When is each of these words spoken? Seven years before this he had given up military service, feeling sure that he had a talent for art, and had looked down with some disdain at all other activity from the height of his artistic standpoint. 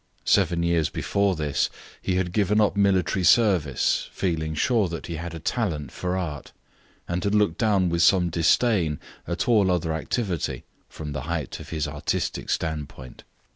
Seven 0.25 0.63
years 0.63 0.89
before 0.89 1.35
this 1.35 1.69
he 2.01 2.15
had 2.15 2.31
given 2.31 2.59
up 2.59 2.75
military 2.75 3.23
service, 3.23 4.09
feeling 4.11 4.55
sure 4.55 4.87
that 4.87 5.05
he 5.05 5.17
had 5.17 5.35
a 5.35 5.39
talent 5.39 5.91
for 5.91 6.17
art, 6.17 6.51
and 7.07 7.23
had 7.23 7.35
looked 7.35 7.59
down 7.59 7.87
with 7.87 8.01
some 8.01 8.31
disdain 8.31 8.99
at 9.27 9.47
all 9.47 9.69
other 9.69 9.93
activity 9.93 10.63
from 10.89 11.11
the 11.11 11.21
height 11.29 11.59
of 11.59 11.69
his 11.69 11.87
artistic 11.87 12.49
standpoint. 12.49 13.23